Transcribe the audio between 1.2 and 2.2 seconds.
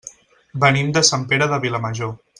Pere de Vilamajor.